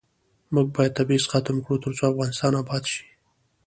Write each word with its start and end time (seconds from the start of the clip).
موږ 0.53 0.67
باید 0.75 0.95
تبعیض 0.97 1.23
ختم 1.31 1.57
کړو، 1.63 1.75
ترڅو 1.83 2.03
افغانستان 2.11 2.53
اباد 2.61 2.83
شي. 2.93 3.05